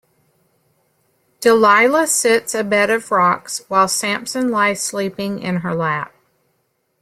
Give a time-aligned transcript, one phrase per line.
[1.41, 6.11] Delilah sits a bed of rocks while Samson lies sleeping in her lap.